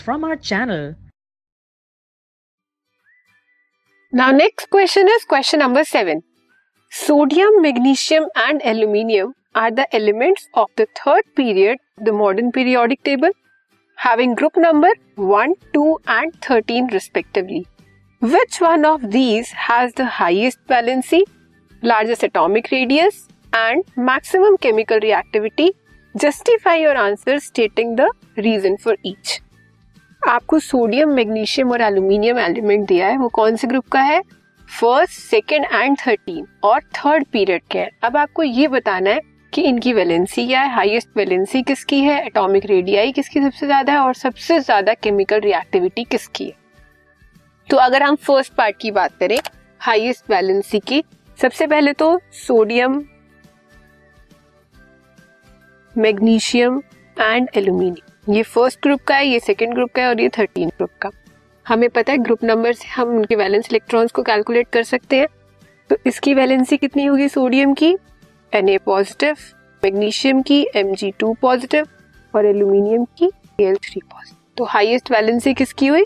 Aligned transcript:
from 0.00 0.24
our 0.24 0.36
channel. 0.36 0.94
Now, 4.12 4.30
next 4.30 4.70
question 4.70 5.08
is 5.08 5.24
question 5.24 5.60
number 5.60 5.84
seven. 5.84 6.22
Sodium, 6.90 7.60
magnesium, 7.60 8.26
and 8.34 8.62
aluminium 8.64 9.34
are 9.54 9.70
the 9.70 9.86
elements 9.94 10.48
of 10.54 10.68
the 10.76 10.86
third 11.04 11.24
period, 11.34 11.78
the 11.98 12.12
modern 12.12 12.52
periodic 12.52 13.02
table, 13.02 13.30
having 13.96 14.34
group 14.34 14.56
number 14.56 14.90
1, 15.16 15.54
2, 15.72 15.98
and 16.06 16.42
13 16.42 16.88
respectively. 16.92 17.66
Which 18.20 18.60
one 18.60 18.84
of 18.84 19.10
these 19.10 19.50
has 19.50 19.92
the 19.94 20.06
highest 20.06 20.58
valency, 20.66 21.22
largest 21.82 22.22
atomic 22.22 22.70
radius, 22.70 23.28
and 23.52 23.84
maximum 23.96 24.56
chemical 24.58 24.98
reactivity? 24.98 25.70
Justify 26.16 26.76
your 26.76 26.96
answer 26.96 27.40
stating 27.40 27.96
the 27.96 28.10
reason 28.36 28.78
for 28.78 28.96
each. 29.02 29.40
आपको 30.26 30.58
sodium, 30.58 31.08
magnesium 31.08 31.70
और 31.72 31.80
aluminium 31.80 32.38
element 32.38 32.86
दिया 32.88 33.08
है, 33.08 33.16
वो 33.16 33.28
कौन 33.28 33.56
से 33.56 33.66
group 33.66 33.86
का 33.88 34.00
है? 34.00 34.20
First 34.68 35.12
second 35.12 35.64
and 35.64 35.96
thirteen 35.98 36.46
और 36.64 36.80
थर्ड 36.94 37.24
पीरियड 37.32 37.62
के 37.70 37.78
है। 37.78 37.90
अब 38.04 38.16
आपको 38.16 38.42
ये 38.42 38.68
बताना 38.68 39.10
है 39.10 39.20
कि 39.52 39.62
इनकी 39.62 39.92
वैलेंसी 39.92 40.46
क्या 40.46 40.60
है? 40.60 40.72
हाईएस्ट 40.74 41.08
वैलेंसी 41.16 41.62
किसकी 41.62 42.00
है? 42.00 42.20
एटॉमिक 42.26 42.66
रेडियाई 42.66 43.12
किसकी 43.12 43.40
सबसे 43.40 43.66
ज़्यादा 43.66 43.92
है? 43.92 43.98
और 43.98 44.14
सबसे 44.14 44.58
ज़्यादा 44.60 44.94
केमिकल 44.94 45.40
रिएक्टिविटी 45.40 46.04
किसकी 46.04 46.44
है? 46.44 46.54
तो 47.68 47.76
अगर 47.76 48.02
हम 48.02 48.16
फ़र्स्ट 48.16 48.52
पार्ट 48.54 48.76
की 48.80 48.90
बात 48.90 49.16
करें 49.20 49.38
हाईएस्ट 49.80 50.30
वैलेंसी 50.30 50.78
की, 50.80 51.02
सबसे 51.38 51.66
पहले 51.66 51.92
तो 51.92 52.18
सोडियम, 52.38 53.02
मैग्नीशियम 55.94 56.82
एंड 57.16 57.48
एल्यूमिनियम 57.56 58.05
ये 58.26 58.42
फ़र्स्ट 58.42 58.78
ग्रुप 58.82 59.00
का 59.00 59.16
है, 59.16 59.26
ये 59.26 59.38
सेकेंड 59.40 59.74
ग्रुप 59.74 59.90
का 59.94 60.02
है 60.02 60.08
और 60.08 60.20
ये 60.20 60.28
थर्टीन 60.28 60.68
ग्रुप 60.68 60.90
का। 61.02 61.10
हमें 61.66 61.88
पता 61.90 62.12
है 62.12 62.18
ग्रुप 62.18 62.42
नंबर 62.44 62.72
से 62.72 62.88
हम 62.90 63.08
उनके 63.08 63.36
वैलेंस 63.36 63.68
इलेक्ट्रॉन्स 63.70 64.12
को 64.12 64.22
कैलकुलेट 64.22 64.68
कर 64.68 64.82
सकते 64.84 65.18
हैं। 65.18 65.26
तो 65.90 65.96
इसकी 66.06 66.34
वैलेंसी 66.34 66.76
कितनी 66.76 67.04
होगी 67.04 67.28
सोडियम 67.28 67.74
की? 67.74 67.94
एन 68.52 68.76
पॉजिटिव 68.86 69.36
मैग्नीशियम 69.82 70.42
की 70.42 70.60
एम 70.76 70.94
पॉजिटिव 71.42 71.86
और 72.34 72.46
एल्यूमिनियम 72.46 73.04
की 73.18 73.30
एल 73.60 73.76
पॉजिटिव 73.76 74.36
तो 74.56 74.64
हाईएस्ट 74.66 75.10
वैलेंसी 75.10 75.54
किसकी 75.54 75.86
हुई? 75.86 76.04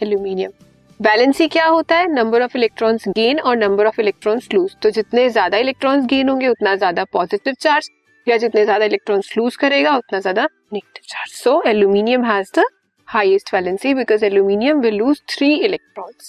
एल्यूमिनियम 0.00 0.50
बैलेंसी 1.00 1.48
क्या 1.48 1.66
होता 1.66 1.96
है? 1.96 2.06
नंबर 2.08 2.42
ऑफ़ 2.42 2.56
इलेक्ट्रॉन्स 2.56 3.08
गेन 3.08 3.40
और 3.40 3.56
नंबर 3.56 3.86
ऑफ़ 3.86 4.00
इलेक्ट्रॉन्स 4.00 4.48
लूज 4.54 4.76
तो 4.82 4.90
जितने 4.90 5.28
ज़्यादा 5.30 5.58
इलेक्ट्रॉन्स 5.58 6.06
गेन 6.06 6.28
होंगे, 6.28 6.48
उतना 6.48 6.74
ज़्यादा 6.76 7.04
पॉजिटिव 7.12 7.54
चार्ज 7.60 7.90
या 8.28 8.36
जितने 8.36 8.64
ज़्यादा 8.64 8.84
इलेक्ट्रॉन्स 8.84 9.36
लूज 9.38 9.56
करेगा, 9.56 9.96
उतना 9.96 10.20
ज़्यादा 10.20 10.48
negative 10.72 11.02
charge 11.08 11.32
so 11.34 11.62
aluminium 11.66 12.24
has 12.24 12.58
the 12.58 12.64
highest 13.08 13.50
valency 13.50 13.90
because 13.94 14.22
aluminium 14.22 14.82
will 14.82 14.96
lose 14.96 15.20
three 15.26 15.64
electrons. 15.66 16.26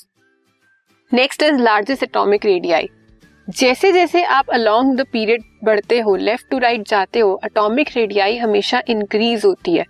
Next 1.11 1.42
is 1.42 1.58
largest 1.61 2.05
atomic 2.05 2.45
radii. 2.45 2.88
जैसे 3.47 3.92
जैसे 3.92 4.23
आप 4.23 4.50
अलोंग 4.53 4.95
द 4.97 5.05
पीरियड 5.11 5.44
बढ़ते 5.64 6.00
हो 6.00 6.16
लेफ़्ट 6.16 6.50
टू 6.52 6.58
राइट 6.58 6.88
जाते 6.88 7.20
हो 7.20 7.33
अटोमिक 7.44 7.89
रेडियाई 7.95 8.38
हमेशा 8.38 8.81
इंक्रीज 8.89 9.45
होती 9.45 9.75
है 9.75 9.86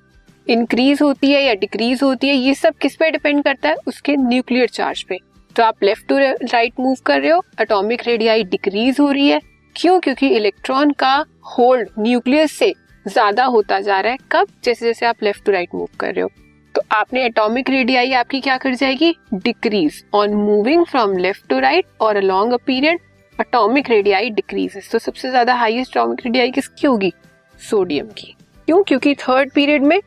इंक्रीज 0.47 1.01
होती 1.01 1.31
है 1.31 1.43
या 1.43 1.53
डिक्रीज 1.55 2.03
होती 2.03 2.27
है, 2.27 2.35
ये 2.35 2.53
सब 2.55 2.77
किस 2.81 2.95
पे 2.95 3.09
डिपेंड 3.11 3.43
करता 3.43 3.69
है 3.69 3.75
उसके 3.87 4.15
न्यूक्लियर 4.17 4.69
चार्ज 4.69 5.03
पे 5.09 5.17
तो 5.55 5.63
आप 5.63 5.83
लेफ़्ट 5.83 6.07
टू 6.09 6.17
राइट 6.17 6.79
मूव 6.79 6.95
कर 7.05 7.21
रहे 7.21 7.31
हो 7.31 7.43
अटोमिक 7.59 8.07
रेडियाई 8.07 8.43
डिक्रीज 8.45 8.99
हो 8.99 9.11
रही 9.11 9.27
है 9.27 9.39
क्यों? 9.75 9.99
क्योंकि 9.99 10.27
इलेक्ट्रॉन 10.27 10.91
का 10.91 11.13
होल्ड 11.49 11.89
न्यूक्लियस 11.99 12.51
से 12.51 12.73
ज़्यादा 13.05 13.43
होता 13.45 13.79
जा 13.79 13.99
रहा 13.99 14.11
है। 14.11 14.17
कब? 14.31 14.47
जैसे 14.63 14.85
जैसे 14.85 15.05
आप 15.05 15.23
लेफ़्ट 15.23 15.45
टू 15.45 15.51
राइट 15.51 15.75
मूव 15.75 15.87
कर 15.99 16.13
रहे 16.13 16.21
हो। 16.21 16.29
तो 16.75 16.81
आपने 16.91 17.25
एटॉमिक 17.25 17.69
रेडियाई 17.69 18.11
आपकी 18.13 18.39
क्या 18.41 18.57
कर 18.57 18.73
जाएगी? 18.75 19.15
Decrease 19.35 20.03
on 20.13 20.33
moving 20.35 20.85
from 20.85 21.17
left 21.17 21.47
to 21.49 21.59
right 21.59 21.85
और 22.01 22.17
along 22.17 22.53
a 22.53 22.57
period 22.65 22.99
atomic 23.39 23.89
radii 23.89 24.29
decrease 24.31 24.89
तो 24.91 24.99
सबसे 24.99 25.29
ज़्यादा 25.29 25.53
हाईएस्ट 25.55 25.97
अटोमिक 25.97 26.25
रेडियाई 26.25 26.51
किसकी 26.51 26.87
होगी? 26.87 27.11
सोडियम 27.59 28.07
की। 28.09 28.35
क्यों? 28.67 28.81
क्योंकि 28.83 29.13
थर्ड 29.17 29.51
पीरियड 29.51 29.83
में 29.83 29.99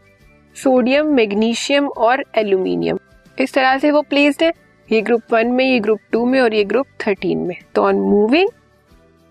सोडियम 0.57 1.07
मैग्नीशियम 1.15 1.87
और 1.89 2.25
एल्यूमिनियम 2.37 2.99
इस 3.39 3.55
तरह 3.55 3.79
से 3.79 3.91
वो 3.91 4.03
प्लेस्ड 4.03 4.43
है। 4.43 4.53
ये 4.89 5.01
ग्रुप 5.01 5.33
वन 5.33 5.49
में, 5.49 5.65
ये 5.65 5.79
ग्रुप 5.81 6.01
टू 6.13 6.25
में 6.27 6.41
और 6.41 6.55
ये 6.55 6.65
ग्रुप 6.65 6.87
थर्टीन 7.07 7.39
में। 7.39 7.57
तो 7.75 7.83
on 7.83 8.01
moving 8.01 8.49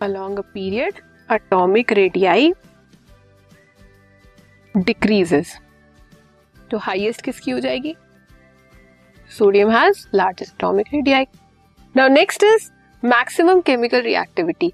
along 0.02 0.38
a 0.40 0.42
period 0.54 1.00
atomic 1.30 1.92
radii 1.94 2.52
decreases 4.76 5.56
तो 6.56 6.78
हाईएस्ट 6.80 7.22
किसकी 7.22 7.52
हो 7.52 7.60
जाएगी? 7.60 7.96
Sodium 9.32 9.72
has 9.72 10.06
largest 10.16 10.54
atomic 10.54 10.88
radii 10.94 11.26
now 11.96 12.08
next 12.10 12.44
is 12.44 12.70
maximum 13.04 13.62
chemical 13.62 14.02
reactivity 14.02 14.72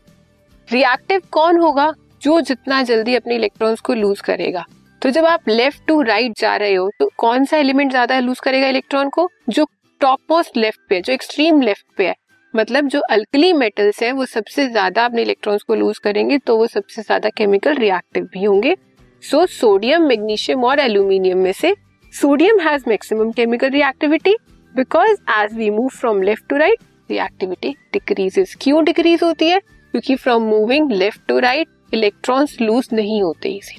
reactive 0.70 1.22
कौन 1.32 1.58
होगा? 1.58 1.92
जो 2.22 2.40
जितना 2.42 2.82
जल्दी 2.84 3.16
अपने 3.16 3.36
इलेक्ट्रॉन्स 3.36 3.82
को 3.82 3.94
लूज 3.94 4.22
करेगा। 4.22 4.66
तो 5.02 5.10
जब 5.10 5.26
आप 5.26 5.50
लेफ़्ट 5.50 5.86
टू 5.88 6.02
राइट 6.02 6.40
जा 6.40 6.56
रहे 6.58 6.74
हो 6.74 6.90
तो 7.00 7.10
कौन 7.18 7.46
सा 7.46 7.58
एलिमेंट 7.58 7.92
ज़्यादा 7.92 8.20
लूज 8.20 8.40
करेगा 8.40 8.68
इलेक्ट्रॉन 8.68 9.10
को? 9.10 9.30
जो 9.50 9.66
टॉप 10.02 10.20
मोस्ट 10.32 10.58
लेफ़्ट 10.58 10.80
पे 10.90 10.96
है, 10.96 11.02
जो 11.02 11.14
एक्सट्रीम 11.14 11.62
लेफ़्ट 11.62 11.86
पे 11.98 12.08
है। 12.08 12.16
मतलब 12.54 12.88
जो 12.88 13.00
अल्कली 13.02 13.52
मेटल्स 13.54 14.02
है, 14.04 14.12
वो 14.12 14.26
सबसे 14.26 14.68
ज़्यादा 14.70 15.06
अपने 15.06 15.22
इलेक्ट्रॉन्स 15.22 15.64
को 15.64 15.76
लूज 15.76 15.98
करेंगे 16.00 16.38
तो 16.38 16.58
वो 16.58 16.68
सबसे 16.68 17.02
ज़्यादा 17.02 17.30
केमिकल 17.30 17.76
रिएक्टिव 17.76 18.28
भी 18.34 18.44
होंगे। 18.44 18.76
सो 19.24 19.46
सोडियम 19.48 20.08
मैग्नीशियम 20.08 20.64
और 20.64 20.80
एल्यूमिनियम 20.80 21.38
में 21.38 21.52
से 21.54 21.74
sodium 22.14 22.60
has 22.60 22.84
maximum 22.88 23.32
chemical 23.32 23.70
reactivity 23.70 24.36
because 24.76 25.18
as 25.34 25.54
we 25.54 25.70
move 25.70 25.90
from 25.92 26.22
left 26.22 26.48
to 26.50 26.58
right 26.58 26.84
reactivity 27.10 27.76
decreases 27.94 28.56
क्यों 28.62 28.84
डिक्रीज 28.86 29.24
होती 29.24 29.50
है? 29.50 29.60
क्योंकि 29.60 30.16
from 30.16 30.44
moving 30.44 30.92
left 30.92 31.22
to 31.28 31.40
right 31.40 31.68
electrons 31.94 32.60
lose 32.62 32.88
नहीं 32.94 33.22
होते 33.22 33.50
इसी। 33.50 33.78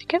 ठीक 0.00 0.14
है? 0.14 0.20